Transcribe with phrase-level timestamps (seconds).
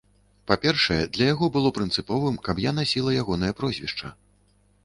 [0.51, 4.07] Па-першае, для яго было прынцыповым, каб я насіла ягонае прозвішча.